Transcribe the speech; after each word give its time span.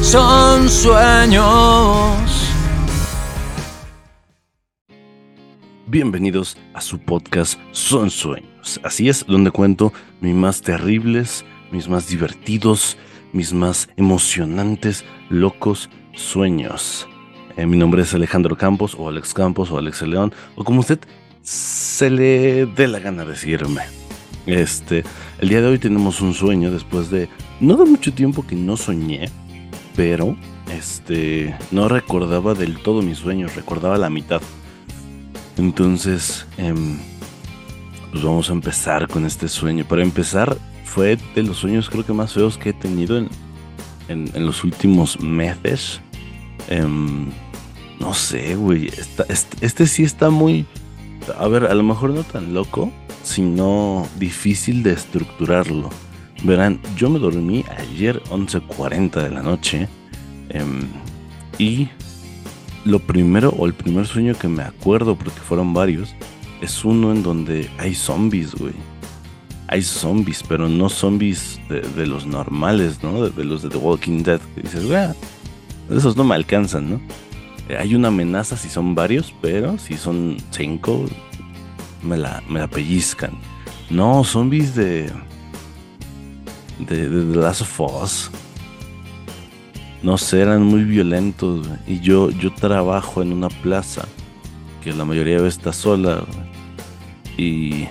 son 0.00 0.68
sueños. 0.68 1.44
Bienvenidos 5.86 6.56
a 6.74 6.80
su 6.80 6.98
podcast 6.98 7.58
Son 7.72 8.10
Sueños. 8.10 8.80
Así 8.84 9.08
es, 9.08 9.24
donde 9.26 9.50
cuento 9.50 9.92
mis 10.20 10.34
más 10.34 10.62
terribles, 10.62 11.44
mis 11.72 11.88
más 11.88 12.08
divertidos, 12.08 12.96
mis 13.32 13.52
más 13.52 13.88
emocionantes, 13.96 15.04
locos 15.30 15.90
sueños. 16.14 17.08
Eh, 17.56 17.66
mi 17.66 17.76
nombre 17.76 18.02
es 18.02 18.14
Alejandro 18.14 18.56
Campos, 18.56 18.94
o 18.98 19.08
Alex 19.08 19.34
Campos, 19.34 19.70
o 19.70 19.78
Alex 19.78 20.02
León, 20.02 20.32
o 20.54 20.64
como 20.64 20.80
usted 20.80 21.00
se 21.42 22.10
le 22.10 22.66
dé 22.66 22.86
la 22.86 23.00
gana 23.00 23.24
decirme. 23.24 23.82
Este, 24.46 25.04
el 25.40 25.48
día 25.48 25.60
de 25.60 25.66
hoy 25.66 25.78
tenemos 25.78 26.20
un 26.20 26.34
sueño 26.34 26.70
después 26.70 27.10
de 27.10 27.28
no 27.60 27.76
de 27.76 27.84
mucho 27.84 28.12
tiempo 28.14 28.46
que 28.46 28.54
no 28.54 28.76
soñé, 28.76 29.28
pero 29.98 30.36
este 30.70 31.56
no 31.72 31.88
recordaba 31.88 32.54
del 32.54 32.80
todo 32.80 33.02
mis 33.02 33.18
sueños, 33.18 33.56
recordaba 33.56 33.98
la 33.98 34.08
mitad. 34.08 34.40
Entonces, 35.56 36.46
em, 36.56 36.98
pues 38.12 38.22
vamos 38.22 38.48
a 38.48 38.52
empezar 38.52 39.08
con 39.08 39.26
este 39.26 39.48
sueño. 39.48 39.84
Para 39.84 40.04
empezar, 40.04 40.56
fue 40.84 41.18
de 41.34 41.42
los 41.42 41.56
sueños 41.56 41.90
creo 41.90 42.06
que 42.06 42.12
más 42.12 42.32
feos 42.32 42.56
que 42.58 42.68
he 42.68 42.72
tenido 42.72 43.18
en, 43.18 43.28
en, 44.08 44.46
los 44.46 44.62
últimos 44.62 45.20
meses. 45.20 46.00
Em, 46.68 47.26
no 47.98 48.14
sé, 48.14 48.54
güey. 48.54 48.86
Este, 48.86 49.24
este, 49.62 49.86
sí 49.88 50.04
está 50.04 50.30
muy... 50.30 50.64
A 51.40 51.48
ver, 51.48 51.64
a 51.64 51.74
lo 51.74 51.82
mejor 51.82 52.10
no 52.10 52.22
tan 52.22 52.54
loco, 52.54 52.92
sino 53.24 54.06
difícil 54.16 54.84
de 54.84 54.92
estructurarlo. 54.92 55.90
Verán, 56.44 56.80
yo 56.96 57.10
me 57.10 57.18
dormí 57.18 57.64
ayer 57.76 58.22
11.40 58.24 59.22
de 59.22 59.30
la 59.30 59.42
noche 59.42 59.88
em, 60.50 60.86
y 61.58 61.88
lo 62.84 63.00
primero 63.00 63.50
o 63.50 63.66
el 63.66 63.74
primer 63.74 64.06
sueño 64.06 64.34
que 64.34 64.48
me 64.48 64.62
acuerdo, 64.62 65.16
porque 65.16 65.40
fueron 65.40 65.74
varios, 65.74 66.14
es 66.60 66.84
uno 66.84 67.12
en 67.12 67.22
donde 67.22 67.68
hay 67.78 67.94
zombies, 67.94 68.54
güey. 68.54 68.74
Hay 69.66 69.82
zombies, 69.82 70.42
pero 70.42 70.68
no 70.68 70.88
zombies 70.88 71.60
de, 71.68 72.06
los 72.06 72.24
normales, 72.24 73.02
¿no? 73.02 73.28
De, 73.28 73.44
los 73.44 73.62
de 73.62 73.68
The 73.68 73.76
Walking 73.76 74.22
Dead. 74.22 74.40
Que 74.54 74.62
dices, 74.62 74.86
güey, 74.86 75.08
esos 75.90 76.16
no 76.16 76.24
me 76.24 76.34
alcanzan, 76.34 76.90
¿no? 76.90 77.00
Hay 77.78 77.94
una 77.94 78.08
amenaza 78.08 78.56
si 78.56 78.70
son 78.70 78.94
varios, 78.94 79.34
pero 79.42 79.76
si 79.76 79.98
son 79.98 80.38
cinco, 80.50 81.04
me 82.02 82.16
la, 82.16 82.42
me 82.48 82.60
la 82.60 82.68
pellizcan. 82.68 83.32
No, 83.90 84.24
zombies 84.24 84.74
de 84.74 85.12
de, 86.78 87.08
de 87.08 87.32
The 87.32 87.38
Last 87.38 87.62
of. 87.62 88.30
No 90.02 90.16
sé, 90.16 90.40
eran 90.40 90.62
muy 90.62 90.84
violentos. 90.84 91.66
Y 91.86 92.00
yo, 92.00 92.30
yo 92.30 92.52
trabajo 92.54 93.22
en 93.22 93.32
una 93.32 93.48
plaza 93.48 94.06
que 94.82 94.92
la 94.92 95.04
mayoría 95.04 95.36
de 95.36 95.42
veces 95.42 95.58
está 95.58 95.72
sola. 95.72 96.24
Y, 97.36 97.88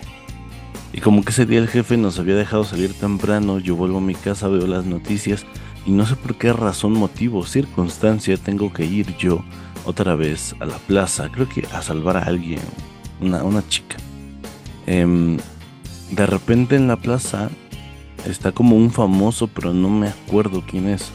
y 0.94 1.02
como 1.02 1.24
que 1.24 1.32
ese 1.32 1.46
día 1.46 1.60
el 1.60 1.68
jefe 1.68 1.98
nos 1.98 2.18
había 2.20 2.36
dejado 2.36 2.64
salir 2.64 2.94
temprano. 2.94 3.60
Yo 3.60 3.76
vuelvo 3.76 3.98
a 3.98 4.02
mi 4.02 4.16
casa, 4.16 4.48
veo 4.48 4.68
las 4.68 4.86
noticias. 4.86 5.46
Y 5.86 5.92
no 5.92 6.06
sé 6.06 6.16
por 6.16 6.36
qué 6.36 6.54
razón, 6.54 6.94
motivo, 6.94 7.46
circunstancia 7.46 8.38
tengo 8.38 8.74
que 8.74 8.86
ir 8.86 9.16
yo 9.18 9.44
otra 9.86 10.16
vez 10.16 10.56
a 10.60 10.66
la 10.66 10.78
plaza. 10.78 11.30
Creo 11.32 11.48
que 11.48 11.66
a 11.74 11.82
salvar 11.82 12.18
a 12.18 12.24
alguien, 12.24 12.60
una, 13.22 13.44
una 13.44 13.68
chica. 13.68 13.98
Em, 14.86 15.38
de 16.12 16.26
repente 16.26 16.78
en 16.78 16.88
la 16.88 16.96
plaza 16.96 17.50
está 18.26 18.52
como 18.52 18.76
un 18.76 18.92
famoso, 18.92 19.48
pero 19.48 19.74
no 19.74 19.90
me 19.90 20.08
acuerdo 20.08 20.64
quién 20.68 20.88
es, 20.88 21.12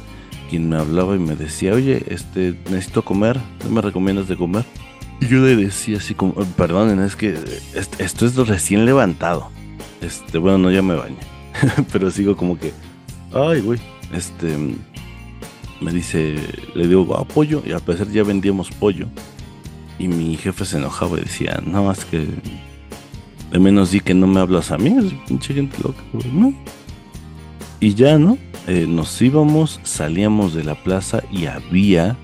quien 0.51 0.69
me 0.69 0.77
hablaba 0.77 1.17
y 1.17 1.19
me 1.19 1.37
decía, 1.37 1.73
oye, 1.73 2.05
este, 2.09 2.55
necesito 2.71 3.05
comer, 3.05 3.41
¿no 3.65 3.71
me 3.71 3.81
recomiendas 3.81 4.29
de 4.29 4.37
comer? 4.37 4.65
Y 5.21 5.29
yo 5.29 5.39
le 5.39 5.57
decía 5.57 5.99
así 5.99 6.15
como, 6.15 6.35
perdonen, 6.35 7.01
es 7.01 7.17
que 7.17 7.39
esto 7.75 8.27
es 8.27 8.37
recién 8.37 8.85
levantado. 8.85 9.51
Este, 10.01 10.39
bueno, 10.39 10.59
no, 10.59 10.71
ya 10.71 10.83
me 10.83 10.97
bañé. 10.97 11.19
pero 11.93 12.11
sigo 12.11 12.37
como 12.37 12.59
que, 12.59 12.73
ay, 13.33 13.61
güey, 13.61 13.81
este, 14.13 14.57
me 15.81 15.93
dice, 15.93 16.37
le 16.75 16.89
digo, 16.89 17.17
ah, 17.17 17.25
pollo, 17.25 17.63
y 17.65 17.73
a 17.73 17.79
pesar 17.79 18.09
ya 18.09 18.25
vendíamos 18.25 18.71
pollo. 18.71 19.07
Y 19.99 20.09
mi 20.09 20.37
jefe 20.37 20.65
se 20.65 20.79
enojaba 20.79 21.19
y 21.19 21.23
decía, 21.23 21.63
no, 21.65 21.91
es 21.93 22.05
que 22.05 22.27
de 23.53 23.59
menos 23.59 23.91
di 23.91 24.01
que 24.01 24.15
no 24.15 24.27
me 24.27 24.41
hablas 24.41 24.71
a 24.71 24.79
mí, 24.79 24.97
es 24.99 25.13
pinche 25.29 25.53
gente 25.55 25.77
loca, 25.83 26.03
¿no? 26.33 26.55
Y 27.83 27.95
ya, 27.95 28.17
¿no? 28.17 28.39
Eh, 28.69 28.87
nos 28.89 29.21
íbamos, 29.21 29.81
salíamos 29.83 30.55
de 30.55 30.63
la 30.63 30.77
plaza 30.77 31.25
y 31.33 31.47
había... 31.47 32.17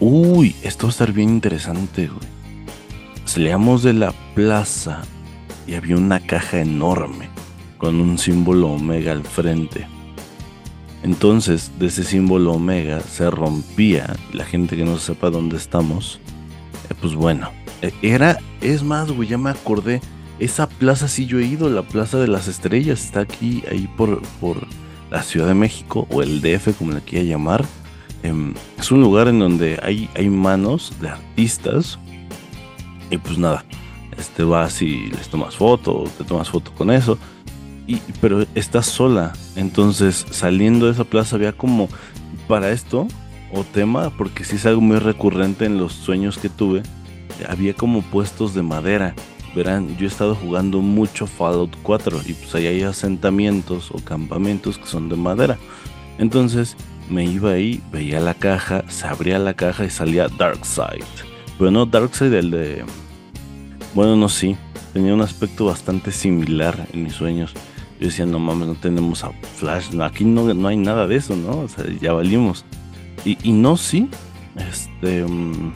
Uy, 0.00 0.56
esto 0.64 0.86
va 0.86 0.88
a 0.88 0.90
estar 0.90 1.12
bien 1.12 1.28
interesante, 1.28 2.08
güey. 2.08 2.26
Salíamos 3.24 3.84
de 3.84 3.92
la 3.92 4.12
plaza 4.34 5.02
y 5.68 5.74
había 5.74 5.96
una 5.96 6.18
caja 6.18 6.62
enorme 6.62 7.28
con 7.78 8.00
un 8.00 8.18
símbolo 8.18 8.70
omega 8.70 9.12
al 9.12 9.22
frente. 9.22 9.86
Entonces, 11.04 11.70
de 11.78 11.86
ese 11.86 12.02
símbolo 12.02 12.54
omega 12.54 12.98
se 13.02 13.30
rompía, 13.30 14.16
la 14.32 14.44
gente 14.44 14.76
que 14.76 14.84
no 14.84 14.98
sepa 14.98 15.30
dónde 15.30 15.58
estamos, 15.58 16.18
eh, 16.90 16.94
pues 17.00 17.14
bueno, 17.14 17.52
eh, 17.82 17.92
era, 18.02 18.36
es 18.60 18.82
más, 18.82 19.12
güey, 19.12 19.28
ya 19.28 19.38
me 19.38 19.50
acordé, 19.50 20.00
esa 20.44 20.68
plaza 20.68 21.06
sí 21.06 21.26
yo 21.26 21.38
he 21.38 21.44
ido, 21.44 21.68
la 21.68 21.82
Plaza 21.82 22.18
de 22.18 22.26
las 22.26 22.48
Estrellas, 22.48 23.04
está 23.04 23.20
aquí, 23.20 23.62
ahí 23.70 23.88
por, 23.96 24.22
por 24.40 24.66
la 25.08 25.22
Ciudad 25.22 25.46
de 25.46 25.54
México 25.54 26.08
o 26.10 26.20
el 26.20 26.40
DF, 26.40 26.76
como 26.76 26.92
le 26.92 27.00
quiera 27.00 27.24
llamar. 27.24 27.64
Em, 28.24 28.54
es 28.76 28.90
un 28.90 29.00
lugar 29.00 29.28
en 29.28 29.38
donde 29.38 29.78
hay, 29.82 30.10
hay 30.16 30.28
manos 30.28 30.92
de 31.00 31.10
artistas. 31.10 31.96
Y 33.08 33.18
pues 33.18 33.38
nada, 33.38 33.64
este 34.18 34.42
vas 34.42 34.82
y 34.82 35.06
les 35.06 35.28
tomas 35.28 35.54
foto, 35.54 36.04
te 36.18 36.24
tomas 36.24 36.50
foto 36.50 36.72
con 36.72 36.90
eso. 36.90 37.18
Y, 37.86 37.98
pero 38.20 38.44
estás 38.56 38.86
sola. 38.86 39.34
Entonces, 39.54 40.26
saliendo 40.30 40.86
de 40.86 40.92
esa 40.92 41.04
plaza, 41.04 41.36
había 41.36 41.52
como 41.52 41.88
para 42.48 42.72
esto 42.72 43.06
o 43.52 43.62
tema, 43.62 44.10
porque 44.16 44.44
si 44.44 44.56
es 44.56 44.66
algo 44.66 44.80
muy 44.80 44.98
recurrente 44.98 45.66
en 45.66 45.78
los 45.78 45.92
sueños 45.92 46.38
que 46.38 46.48
tuve, 46.48 46.82
había 47.48 47.74
como 47.74 48.02
puestos 48.02 48.54
de 48.54 48.62
madera 48.62 49.14
verán, 49.54 49.96
yo 49.96 50.04
he 50.04 50.08
estado 50.08 50.34
jugando 50.34 50.80
mucho 50.80 51.26
Fallout 51.26 51.76
4 51.82 52.20
y 52.26 52.32
pues 52.34 52.54
ahí 52.54 52.66
hay 52.66 52.82
asentamientos 52.82 53.90
o 53.90 53.98
campamentos 53.98 54.78
que 54.78 54.86
son 54.86 55.08
de 55.08 55.16
madera. 55.16 55.58
Entonces 56.18 56.76
me 57.10 57.24
iba 57.24 57.52
ahí, 57.52 57.82
veía 57.90 58.20
la 58.20 58.34
caja, 58.34 58.84
se 58.88 59.06
abría 59.06 59.38
la 59.38 59.54
caja 59.54 59.84
y 59.84 59.90
salía 59.90 60.28
Darkseid. 60.28 61.04
Pero 61.58 61.70
no 61.70 61.86
Darkseid 61.86 62.32
el 62.32 62.50
de... 62.50 62.84
Bueno, 63.94 64.16
no, 64.16 64.28
sí. 64.28 64.56
Tenía 64.92 65.14
un 65.14 65.22
aspecto 65.22 65.66
bastante 65.66 66.12
similar 66.12 66.86
en 66.92 67.04
mis 67.04 67.14
sueños. 67.14 67.52
Yo 68.00 68.06
decía, 68.06 68.26
no 68.26 68.38
mames, 68.38 68.68
no 68.68 68.74
tenemos 68.74 69.24
a 69.24 69.30
Flash. 69.56 69.98
Aquí 70.00 70.24
no, 70.24 70.52
no 70.54 70.68
hay 70.68 70.76
nada 70.76 71.06
de 71.06 71.16
eso, 71.16 71.36
¿no? 71.36 71.60
O 71.60 71.68
sea, 71.68 71.84
ya 72.00 72.12
valimos. 72.12 72.64
Y, 73.24 73.38
y 73.42 73.52
no, 73.52 73.76
sí. 73.76 74.08
Este... 74.56 75.24
Mm, 75.24 75.72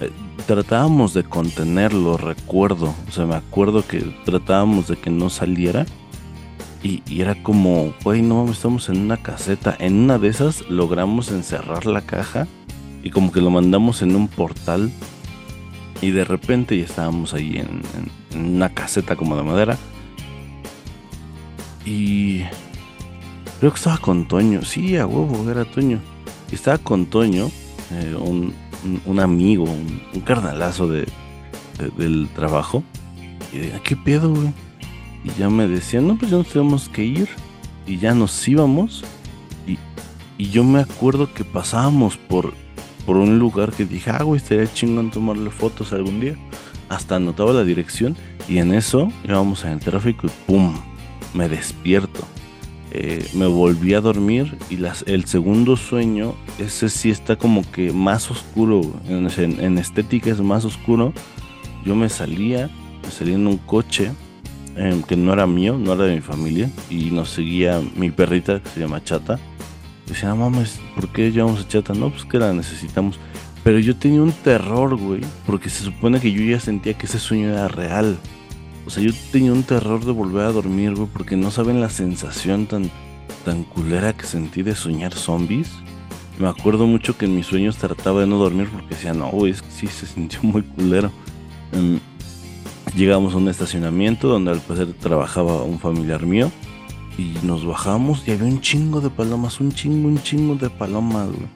eh, 0.00 0.12
tratábamos 0.46 1.14
de 1.14 1.24
contenerlo, 1.24 2.16
recuerdo. 2.16 2.94
O 3.08 3.12
sea, 3.12 3.26
me 3.26 3.34
acuerdo 3.34 3.86
que 3.86 4.00
tratábamos 4.24 4.88
de 4.88 4.96
que 4.96 5.10
no 5.10 5.30
saliera. 5.30 5.86
Y, 6.82 7.02
era 7.20 7.42
como, 7.42 7.92
güey, 8.04 8.22
no, 8.22 8.48
estamos 8.50 8.88
en 8.88 8.98
una 8.98 9.16
caseta. 9.16 9.76
En 9.78 9.94
una 9.96 10.18
de 10.18 10.28
esas 10.28 10.68
logramos 10.68 11.30
encerrar 11.30 11.86
la 11.86 12.02
caja 12.02 12.46
y 13.02 13.10
como 13.10 13.32
que 13.32 13.40
lo 13.40 13.50
mandamos 13.50 14.02
en 14.02 14.14
un 14.14 14.28
portal. 14.28 14.90
Y 16.00 16.10
de 16.12 16.24
repente 16.24 16.78
ya 16.78 16.84
estábamos 16.84 17.34
ahí 17.34 17.58
en, 17.58 17.82
una 18.38 18.68
caseta 18.68 19.16
como 19.16 19.36
de 19.36 19.42
madera. 19.42 19.76
Y 21.84 22.42
creo 23.58 23.72
que 23.72 23.78
estaba 23.78 23.98
con 23.98 24.28
Toño. 24.28 24.62
Sí, 24.62 24.96
a 24.96 25.06
huevo, 25.06 25.50
era 25.50 25.64
Toño. 25.64 26.00
Y 26.52 26.54
estaba 26.54 26.78
con 26.78 27.06
Toño, 27.06 27.50
eh, 27.90 28.14
un, 28.14 28.54
un, 29.06 29.20
amigo, 29.20 29.64
un, 29.64 30.20
carnalazo 30.20 30.88
de, 30.88 31.06
del 31.96 32.28
trabajo. 32.34 32.82
Y 33.52 33.58
de, 33.58 33.80
¿qué 33.82 33.96
pedo, 33.96 34.34
güey? 34.34 34.52
Y 35.24 35.30
ya 35.38 35.48
me 35.48 35.66
decían, 35.66 36.06
no, 36.06 36.16
pues 36.16 36.30
ya 36.30 36.38
nos 36.38 36.48
tenemos 36.48 36.88
que 36.88 37.04
ir. 37.04 37.28
Y 37.86 37.98
ya 37.98 38.14
nos 38.14 38.46
íbamos. 38.46 39.04
Y, 39.66 39.78
y 40.36 40.50
yo 40.50 40.64
me 40.64 40.80
acuerdo 40.80 41.32
que 41.32 41.44
pasábamos 41.44 42.16
por, 42.16 42.54
por 43.06 43.16
un 43.16 43.38
lugar 43.38 43.72
que 43.72 43.84
dije, 43.84 44.10
ah, 44.10 44.22
güey, 44.22 44.40
estaría 44.40 44.72
chingón 44.72 45.10
tomarle 45.10 45.50
fotos 45.50 45.92
algún 45.92 46.20
día. 46.20 46.36
Hasta 46.88 47.16
anotaba 47.16 47.52
la 47.52 47.64
dirección. 47.64 48.16
Y 48.48 48.58
en 48.58 48.72
eso 48.72 49.12
íbamos 49.24 49.64
en 49.64 49.72
el 49.72 49.80
tráfico 49.80 50.26
y 50.26 50.30
¡pum! 50.46 50.74
Me 51.34 51.48
despierto. 51.48 52.26
Eh, 52.90 53.28
me 53.34 53.46
volví 53.46 53.92
a 53.94 54.00
dormir 54.00 54.56
y 54.70 54.76
las, 54.76 55.04
el 55.06 55.26
segundo 55.26 55.76
sueño, 55.76 56.34
ese 56.58 56.88
sí 56.88 57.10
está 57.10 57.36
como 57.36 57.70
que 57.70 57.92
más 57.92 58.30
oscuro, 58.30 58.80
en, 59.08 59.78
estética 59.78 60.30
es 60.30 60.40
más 60.40 60.64
oscuro. 60.64 61.12
Yo 61.84 61.94
me 61.94 62.08
salía, 62.08 62.70
me 63.02 63.10
salía 63.10 63.34
en 63.34 63.46
un 63.46 63.58
coche 63.58 64.10
em, 64.76 65.02
que 65.02 65.16
no 65.16 65.32
era 65.32 65.46
mío, 65.46 65.76
no 65.78 65.92
era 65.92 66.04
de 66.04 66.14
mi 66.14 66.20
familia, 66.22 66.70
y 66.88 67.10
nos 67.10 67.30
seguía 67.30 67.80
mi 67.94 68.10
perrita 68.10 68.60
que 68.60 68.68
se 68.70 68.80
llama 68.80 69.04
Chata. 69.04 69.38
Decía, 70.06 70.34
mames, 70.34 70.80
¿por 70.94 71.08
qué 71.10 71.30
llevamos 71.30 71.60
a 71.60 71.68
chata? 71.68 71.92
No, 71.92 72.08
pues 72.08 72.24
que 72.24 72.38
la 72.38 72.54
necesitamos. 72.54 73.18
Pero 73.62 73.78
yo 73.78 73.94
tenía 73.94 74.22
un 74.22 74.32
terror, 74.32 74.96
güey, 74.96 75.20
porque 75.44 75.68
se 75.68 75.84
supone 75.84 76.20
que 76.20 76.32
yo 76.32 76.42
ya 76.42 76.58
sentía 76.58 76.94
que 76.94 77.04
ese 77.04 77.18
sueño 77.18 77.50
era 77.50 77.68
real. 77.68 78.16
O 78.88 78.90
sea, 78.90 79.02
yo 79.02 79.12
tenía 79.30 79.52
un 79.52 79.64
terror 79.64 80.02
de 80.02 80.12
volver 80.12 80.46
a 80.46 80.50
dormir, 80.50 80.94
güey, 80.94 81.10
porque 81.12 81.36
no 81.36 81.50
saben 81.50 81.78
la 81.78 81.90
sensación 81.90 82.64
tan, 82.64 82.90
tan 83.44 83.64
culera 83.64 84.14
que 84.14 84.24
sentí 84.24 84.62
de 84.62 84.74
soñar 84.74 85.12
zombies. 85.12 85.68
Me 86.38 86.48
acuerdo 86.48 86.86
mucho 86.86 87.18
que 87.18 87.26
en 87.26 87.36
mis 87.36 87.44
sueños 87.44 87.76
trataba 87.76 88.22
de 88.22 88.26
no 88.26 88.38
dormir 88.38 88.66
porque 88.72 88.94
decía, 88.94 89.12
no, 89.12 89.28
güey, 89.28 89.52
es 89.52 89.60
que 89.60 89.70
sí 89.70 89.86
se 89.88 90.06
sintió 90.06 90.40
muy 90.42 90.62
culero. 90.62 91.12
Em, 91.72 92.00
llegamos 92.96 93.34
a 93.34 93.36
un 93.36 93.48
estacionamiento 93.48 94.26
donde 94.26 94.52
al 94.52 94.60
parecer 94.62 94.94
trabajaba 94.94 95.64
un 95.64 95.78
familiar 95.78 96.24
mío 96.24 96.50
y 97.18 97.34
nos 97.42 97.66
bajamos 97.66 98.26
y 98.26 98.30
había 98.30 98.46
un 98.46 98.62
chingo 98.62 99.02
de 99.02 99.10
palomas, 99.10 99.60
un 99.60 99.70
chingo, 99.70 100.08
un 100.08 100.22
chingo 100.22 100.54
de 100.54 100.70
palomas, 100.70 101.26
güey, 101.26 101.48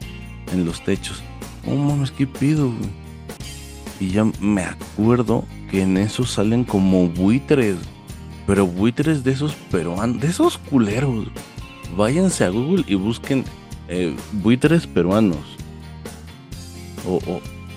en 0.52 0.66
los 0.66 0.84
techos. 0.84 1.22
Oh 1.66 1.76
mames, 1.76 2.10
¿qué 2.10 2.26
pido, 2.26 2.66
güey? 2.66 2.90
Y 4.00 4.10
ya 4.10 4.26
me 4.38 4.64
acuerdo 4.64 5.46
que 5.72 5.82
en 5.82 5.96
eso 5.96 6.26
salen 6.26 6.64
como 6.64 7.08
buitres, 7.08 7.76
pero 8.46 8.66
buitres 8.66 9.24
de 9.24 9.32
esos 9.32 9.54
peruanos, 9.54 10.20
de 10.20 10.28
esos 10.28 10.58
culeros. 10.58 11.28
Váyanse 11.96 12.44
a 12.44 12.50
Google 12.50 12.84
y 12.86 12.94
busquen 12.94 13.44
eh, 13.88 14.14
buitres 14.32 14.86
peruanos. 14.86 15.56
O, 17.08 17.20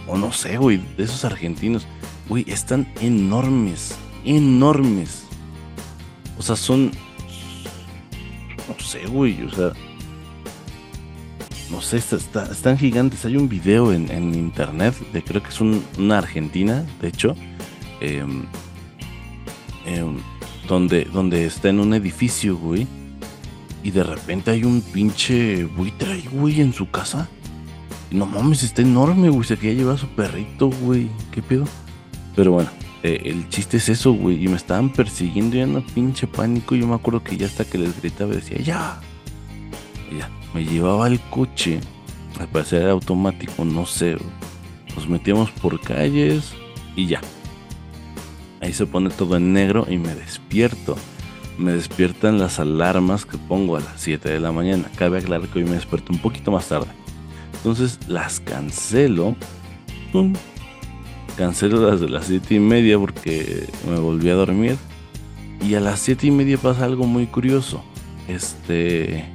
o, 0.07 0.17
no 0.17 0.31
sé, 0.33 0.57
güey, 0.57 0.81
de 0.97 1.05
esos 1.05 1.23
argentinos. 1.23 1.87
Güey, 2.27 2.43
están 2.47 2.85
enormes, 2.99 3.95
enormes. 4.25 5.23
O 6.37 6.43
sea, 6.43 6.57
son 6.57 6.91
no 8.67 8.77
sé, 8.79 9.05
güey, 9.07 9.41
o 9.43 9.51
sea, 9.51 9.71
no 11.71 11.81
sé, 11.81 11.97
están 11.97 12.77
gigantes. 12.77 13.25
Hay 13.25 13.37
un 13.37 13.47
video 13.47 13.93
en, 13.93 14.33
internet 14.33 14.95
de 15.13 15.23
creo 15.23 15.41
que 15.41 15.49
es 15.49 15.61
una 15.61 16.17
argentina, 16.17 16.85
de 17.01 17.07
hecho, 17.07 17.35
em, 18.01 18.43
em, 19.85 20.17
donde, 20.67 21.05
donde 21.05 21.45
está 21.45 21.69
en 21.69 21.79
un 21.79 21.93
edificio, 21.93 22.57
güey, 22.57 22.87
y 23.83 23.91
de 23.91 24.03
repente 24.03 24.51
hay 24.51 24.63
un 24.63 24.81
pinche 24.81 25.63
buitre 25.65 26.13
ahí, 26.13 26.29
güey, 26.31 26.61
en 26.61 26.73
su 26.73 26.89
casa. 26.89 27.29
no 28.11 28.25
mames, 28.25 28.63
está 28.63 28.81
enorme, 28.81 29.29
güey, 29.29 29.43
se 29.43 29.57
quería 29.57 29.75
llevar 29.75 29.95
a 29.95 29.97
su 29.97 30.07
perrito, 30.07 30.69
güey, 30.69 31.09
¿qué 31.31 31.41
pedo? 31.41 31.65
Pero 32.35 32.51
bueno, 32.51 32.69
eh, 33.07 33.29
el 33.29 33.47
chiste 33.49 33.77
es 33.77 33.87
eso, 33.87 34.13
güey. 34.13 34.43
Y 34.43 34.47
me 34.47 34.55
estaban 34.55 34.91
persiguiendo 34.91 35.55
y 35.55 35.59
en 35.59 35.79
pinche 35.83 36.25
pánico. 36.25 36.73
Yo 36.73 36.87
me 36.87 36.95
acuerdo 36.95 37.23
que 37.23 37.37
ya 37.37 37.45
hasta 37.45 37.63
que 37.63 37.77
les 37.77 38.01
gritaba 38.01 38.33
decía, 38.33 38.57
ya. 38.57 38.99
ya, 40.17 40.27
me 40.55 40.65
llevaba 40.65 41.07
el 41.07 41.19
coche. 41.19 41.79
Al 42.39 42.47
parecer 42.47 42.81
era 42.81 42.91
automático, 42.93 43.63
no 43.63 43.85
sé. 43.85 44.17
Nos 44.95 45.07
metíamos 45.07 45.51
por 45.51 45.79
calles 45.79 46.53
y 46.95 47.05
ya. 47.05 47.21
Ahí 48.65 48.73
se 48.73 48.87
pone 48.87 49.11
todo 49.11 49.37
en 49.37 49.53
negro 49.53 49.85
y 49.87 49.99
me 49.99 50.15
despierto. 50.15 50.95
Me 51.59 51.71
despiertan 51.71 52.39
las 52.39 52.59
alarmas 52.59 53.23
que 53.23 53.37
pongo 53.37 53.77
a 53.77 53.79
las 53.79 54.01
7 54.01 54.27
de 54.27 54.39
la 54.39 54.51
mañana. 54.51 54.89
Cabe 54.95 55.19
aclarar 55.19 55.47
que 55.49 55.59
hoy 55.59 55.65
me 55.65 55.75
despierto 55.75 56.11
un 56.11 56.17
poquito 56.17 56.49
más 56.49 56.67
tarde. 56.67 56.87
Entonces 57.53 57.99
las 58.07 58.39
cancelo. 58.39 59.35
¡Pum! 60.11 60.33
cancelo 61.37 61.87
las 61.87 62.01
de 62.01 62.09
las 62.09 62.25
siete 62.25 62.55
y 62.55 62.59
media 62.59 62.97
porque 62.97 63.67
me 63.87 63.99
volví 63.99 64.29
a 64.29 64.33
dormir. 64.33 64.77
Y 65.61 65.75
a 65.75 65.79
las 65.79 65.99
siete 65.99 66.25
y 66.25 66.31
media 66.31 66.57
pasa 66.57 66.85
algo 66.85 67.05
muy 67.05 67.27
curioso. 67.27 67.83
Este. 68.27 69.25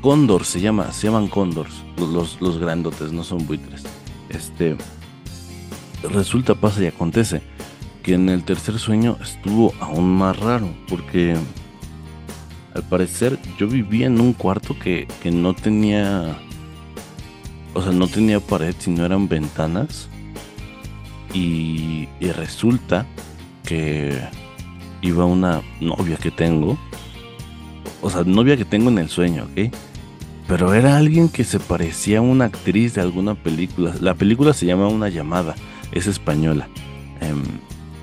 Cóndor 0.00 0.46
se 0.46 0.62
llama, 0.62 0.90
se 0.92 1.08
llaman 1.08 1.28
cóndors, 1.28 1.84
los, 1.98 2.40
los 2.40 2.58
grandotes, 2.58 3.12
no 3.12 3.24
son 3.24 3.46
buitres. 3.46 3.82
Este. 4.30 4.74
Resulta, 6.10 6.54
pasa 6.54 6.82
y 6.82 6.86
acontece 6.86 7.42
que 8.02 8.14
en 8.14 8.28
el 8.28 8.42
tercer 8.44 8.78
sueño 8.78 9.16
estuvo 9.22 9.72
aún 9.80 10.16
más 10.16 10.38
raro, 10.38 10.68
porque 10.88 11.36
al 12.74 12.82
parecer 12.84 13.38
yo 13.58 13.68
vivía 13.68 14.06
en 14.06 14.20
un 14.20 14.32
cuarto 14.32 14.78
que, 14.78 15.06
que 15.22 15.30
no 15.30 15.54
tenía. 15.54 16.36
O 17.74 17.82
sea, 17.82 17.92
no 17.92 18.06
tenía 18.06 18.40
pared, 18.40 18.74
sino 18.78 19.04
eran 19.04 19.28
ventanas. 19.28 20.08
Y, 21.34 22.08
resulta 22.20 23.06
que 23.64 24.20
iba 25.00 25.24
una 25.24 25.62
novia 25.80 26.16
que 26.16 26.30
tengo. 26.30 26.78
O 28.02 28.10
sea, 28.10 28.24
novia 28.24 28.56
que 28.56 28.64
tengo 28.64 28.90
en 28.90 28.98
el 28.98 29.08
sueño, 29.08 29.44
¿ok? 29.44 29.72
Pero 30.48 30.74
era 30.74 30.96
alguien 30.96 31.28
que 31.28 31.44
se 31.44 31.60
parecía 31.60 32.18
a 32.18 32.22
una 32.22 32.46
actriz 32.46 32.94
de 32.94 33.00
alguna 33.00 33.34
película. 33.34 33.94
La 34.00 34.14
película 34.14 34.52
se 34.52 34.66
llama 34.66 34.88
Una 34.88 35.08
llamada. 35.08 35.54
Es 35.92 36.06
española. 36.06 36.68
Em, 37.20 37.42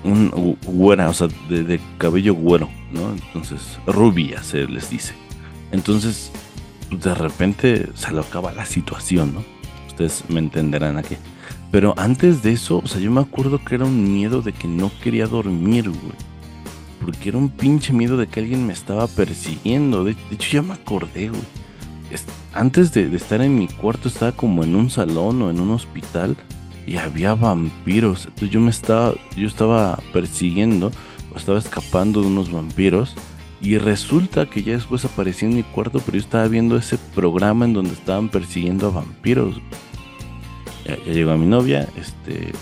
un 0.04 0.56
güera, 0.64 1.08
o 1.08 1.14
sea, 1.14 1.28
de, 1.48 1.80
cabello 1.98 2.34
güero, 2.34 2.68
¿no? 2.92 3.12
Entonces, 3.12 3.78
rubia 3.86 4.42
se 4.42 4.66
les 4.66 4.90
dice. 4.90 5.14
Entonces, 5.72 6.30
de 6.90 7.14
repente 7.14 7.88
se 7.94 8.12
le 8.12 8.20
acaba 8.20 8.52
la 8.52 8.64
situación, 8.64 9.34
¿no? 9.34 9.44
Ustedes 9.88 10.24
me 10.28 10.40
entenderán 10.40 10.96
aquí. 10.96 11.16
Pero 11.70 11.94
antes 11.96 12.42
de 12.42 12.52
eso, 12.52 12.80
o 12.82 12.86
sea, 12.86 13.00
yo 13.00 13.10
me 13.10 13.20
acuerdo 13.20 13.62
que 13.64 13.76
era 13.76 13.84
un 13.84 14.12
miedo 14.12 14.42
de 14.42 14.52
que 14.52 14.66
no 14.66 14.90
quería 15.02 15.26
dormir, 15.26 15.88
güey. 15.88 16.30
Porque 17.00 17.28
era 17.28 17.38
un 17.38 17.48
pinche 17.48 17.92
miedo 17.92 18.16
de 18.16 18.26
que 18.26 18.40
alguien 18.40 18.66
me 18.66 18.72
estaba 18.72 19.06
persiguiendo. 19.06 20.04
De, 20.04 20.16
hecho, 20.30 20.50
ya 20.52 20.62
me 20.62 20.74
acordé, 20.74 21.28
güey. 21.28 21.42
antes 22.52 22.92
de, 22.92 23.14
estar 23.14 23.40
en 23.40 23.56
mi 23.56 23.68
cuarto, 23.68 24.08
estaba 24.08 24.32
como 24.32 24.64
en 24.64 24.74
un 24.74 24.90
salón 24.90 25.40
o 25.42 25.50
en 25.50 25.60
un 25.60 25.70
hospital 25.70 26.36
y 26.90 26.96
había 26.96 27.34
vampiros. 27.36 28.26
Entonces 28.26 28.50
yo 28.50 28.60
me 28.60 28.70
estaba, 28.70 29.14
yo 29.36 29.46
estaba 29.46 29.98
persiguiendo 30.12 30.90
estaba 31.36 31.58
escapando 31.58 32.20
de 32.20 32.26
unos 32.26 32.50
vampiros. 32.50 33.14
Y 33.62 33.78
resulta 33.78 34.46
que 34.46 34.62
ya 34.62 34.72
después 34.72 35.04
aparecí 35.04 35.44
en 35.44 35.54
mi 35.54 35.62
cuarto, 35.62 36.00
pero 36.00 36.16
yo 36.16 36.24
estaba 36.24 36.48
viendo 36.48 36.76
ese 36.76 36.98
programa 37.14 37.66
en 37.66 37.74
donde 37.74 37.92
estaban 37.92 38.30
persiguiendo 38.30 38.88
a 38.88 38.90
vampiros 38.90 39.60
ya, 40.86 40.96
llegó 41.04 41.32
a 41.32 41.36
mi 41.36 41.46
novia. 41.46 41.86
Este, 41.96 42.52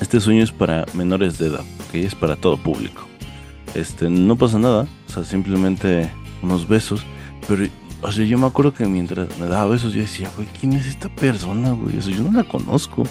este 0.00 0.20
sueño 0.20 0.44
es 0.44 0.52
para 0.52 0.86
menores 0.94 1.38
de 1.38 1.48
edad, 1.48 1.64
que 1.90 2.06
es 2.06 2.14
para 2.14 2.36
todo 2.36 2.56
público. 2.56 3.02
Este, 3.74 4.08
no 4.08 4.36
pasa 4.36 4.58
nada, 4.58 4.86
o 5.08 5.12
sea, 5.12 5.24
simplemente 5.24 6.08
unos 6.40 6.68
besos. 6.68 7.02
Pero, 7.48 7.66
o 8.06 8.12
sea, 8.12 8.24
yo 8.24 8.38
me 8.38 8.46
acuerdo 8.46 8.72
que 8.72 8.86
mientras 8.86 9.36
me 9.36 9.46
daba 9.46 9.66
besos, 9.66 9.92
yo 9.92 10.00
decía, 10.00 10.30
güey, 10.36 10.46
¿quién 10.60 10.74
es 10.74 10.86
esta 10.86 11.08
persona, 11.08 11.72
güey? 11.72 11.98
O 11.98 12.02
sea, 12.02 12.14
yo 12.14 12.22
no 12.22 12.30
la 12.30 12.44
conozco. 12.44 13.02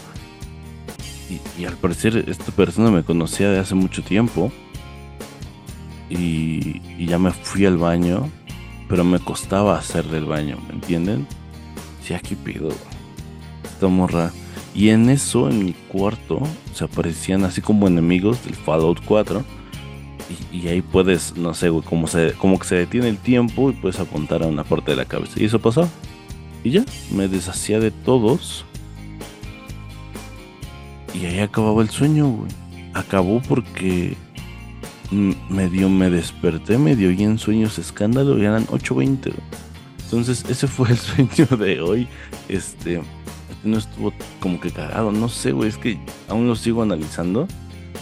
Y, 1.58 1.66
al 1.66 1.76
parecer, 1.76 2.24
esta 2.30 2.52
persona 2.54 2.90
me 2.92 3.04
conocía 3.04 3.50
de 3.50 3.60
hace 3.60 3.76
mucho 3.76 4.04
tiempo. 4.04 4.54
Y, 6.10 7.06
ya 7.06 7.20
me 7.20 7.32
fui 7.32 7.66
al 7.66 7.78
baño, 7.78 8.30
pero 8.88 9.04
me 9.04 9.20
costaba 9.20 9.78
hacer 9.78 10.06
del 10.06 10.26
baño, 10.26 10.58
¿me 10.68 10.76
entienden? 10.76 11.28
Sí, 12.02 12.14
aquí 12.14 12.36
pido, 12.36 12.70
esta 13.66 13.88
morra. 13.88 14.32
Y 14.74 14.90
en 14.90 15.10
eso, 15.10 15.50
en 15.50 15.66
mi 15.66 15.74
cuarto, 15.74 16.40
se 16.74 16.86
aparecían 16.86 17.44
así 17.44 17.62
como 17.62 17.88
enemigos 17.88 18.46
del 18.46 18.56
Fallout 18.56 19.04
4. 19.04 19.44
Y, 20.52 20.68
ahí 20.68 20.82
puedes, 20.82 21.38
no 21.38 21.54
sé, 21.54 21.70
como, 21.86 22.08
se, 22.08 22.34
como 22.34 22.58
que 22.58 22.66
se 22.66 22.76
detiene 22.76 23.10
el 23.10 23.18
tiempo 23.18 23.70
y 23.70 23.74
puedes 23.74 24.00
apuntar 24.00 24.42
a 24.42 24.48
una 24.48 24.64
parte 24.64 24.92
de 24.92 24.98
la 24.98 25.06
cabeza. 25.06 25.34
Y 25.40 25.46
eso 25.46 25.60
pasó. 25.60 25.88
Y 26.64 26.72
ya, 26.72 26.86
me 27.12 27.28
deshacía 27.28 27.80
de 27.80 27.92
todos. 27.92 28.66
Y 31.14 31.26
ahí 31.26 31.40
acababa 31.40 31.82
el 31.84 31.90
sueño, 31.90 32.28
güey. 32.28 32.52
Acabó 32.94 33.42
porque 33.42 34.18
medio 35.12 35.90
me 35.90 36.10
desperté, 36.10 36.78
medio 36.78 37.12
y 37.12 37.24
en 37.24 37.38
sueños 37.38 37.78
escándalo 37.78 38.38
y 38.38 38.46
eran 38.46 38.66
8.20. 38.68 39.34
Entonces 40.06 40.46
ese 40.50 40.68
fue 40.68 40.90
el 40.90 40.98
sueño 40.98 41.46
de 41.58 41.82
hoy. 41.82 42.08
Este, 42.50 43.02
no 43.64 43.78
estuvo 43.78 44.14
como 44.40 44.60
que 44.60 44.72
cagado. 44.72 45.12
No 45.12 45.30
sé, 45.30 45.52
güey, 45.52 45.70
es 45.70 45.78
que 45.78 46.00
aún 46.28 46.48
lo 46.48 46.56
sigo 46.56 46.84
analizando. 46.84 47.48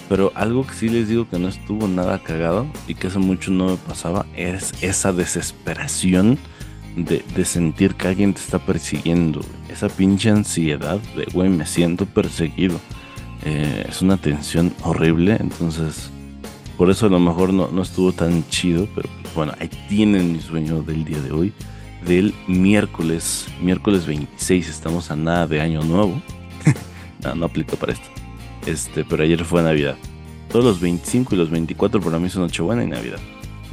Pero 0.09 0.31
algo 0.35 0.65
que 0.67 0.73
sí 0.73 0.89
les 0.89 1.07
digo 1.07 1.29
que 1.29 1.39
no 1.39 1.47
estuvo 1.47 1.87
nada 1.87 2.19
cagado 2.21 2.67
y 2.87 2.95
que 2.95 3.07
hace 3.07 3.19
mucho 3.19 3.51
no 3.51 3.67
me 3.67 3.77
pasaba 3.77 4.25
es 4.35 4.73
esa 4.81 5.13
desesperación 5.13 6.37
de, 6.95 7.23
sentir 7.45 7.95
que 7.95 8.09
alguien 8.09 8.33
te 8.33 8.41
está 8.41 8.59
persiguiendo. 8.59 9.41
Esa 9.69 9.89
pinche 9.89 10.29
ansiedad 10.29 10.99
de, 11.15 11.25
güey, 11.33 11.49
me 11.49 11.65
siento 11.65 12.05
perseguido. 12.05 12.79
Eh, 13.45 13.85
es 13.89 14.01
una 14.01 14.17
tensión 14.17 14.73
horrible, 14.83 15.37
entonces 15.39 16.11
por 16.77 16.89
eso 16.89 17.07
a 17.07 17.09
lo 17.09 17.19
mejor 17.19 17.53
no, 17.53 17.69
no 17.69 17.81
estuvo 17.81 18.13
tan 18.13 18.47
chido, 18.49 18.87
pero 18.95 19.09
pues, 19.21 19.33
bueno, 19.33 19.53
ahí 19.59 19.69
tienen 19.89 20.31
mi 20.33 20.39
sueño 20.39 20.81
del 20.81 21.05
día 21.05 21.19
de 21.19 21.31
hoy 21.31 21.53
del 22.05 22.33
miércoles, 22.47 23.47
miércoles 23.61 24.05
26, 24.05 24.69
estamos 24.69 25.11
a 25.11 25.15
nada 25.15 25.47
de 25.47 25.61
año 25.61 25.81
nuevo. 25.83 26.21
no, 27.23 27.35
no 27.35 27.45
aplica 27.45 27.75
para 27.75 27.93
esto. 27.93 28.22
Este, 28.65 29.03
pero 29.03 29.23
ayer 29.23 29.43
fue 29.43 29.61
Navidad. 29.61 29.97
Todos 30.49 30.65
los 30.65 30.79
25 30.79 31.35
y 31.35 31.37
los 31.37 31.49
24 31.49 31.99
para 31.99 32.19
mí 32.19 32.29
son 32.29 32.43
Nochebuena 32.43 32.83
y 32.83 32.87
Navidad. 32.87 33.19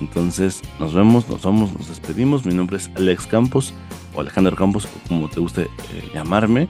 Entonces, 0.00 0.62
nos 0.78 0.94
vemos, 0.94 1.28
nos 1.28 1.42
vamos, 1.42 1.72
nos 1.72 1.88
despedimos. 1.88 2.46
Mi 2.46 2.54
nombre 2.54 2.78
es 2.78 2.90
Alex 2.96 3.26
Campos 3.26 3.74
o 4.14 4.20
Alejandro 4.20 4.56
Campos, 4.56 4.88
como 5.08 5.28
te 5.28 5.40
guste 5.40 5.62
eh, 5.62 6.10
llamarme. 6.14 6.68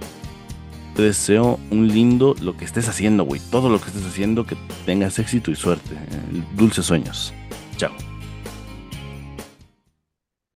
Te 0.97 1.03
deseo 1.03 1.61
un 1.71 1.89
lindo 1.89 2.35
lo 2.41 2.57
que 2.57 2.65
estés 2.65 2.89
haciendo, 2.89 3.25
güey. 3.25 3.41
Todo 3.51 3.71
lo 3.71 3.81
que 3.81 3.87
estés 3.87 4.05
haciendo, 4.05 4.45
que 4.45 4.57
tengas 4.85 5.19
éxito 5.19 5.51
y 5.51 5.57
suerte. 5.57 5.97
dulces 6.57 6.87
sueños. 6.87 7.33
Chao. 7.77 7.93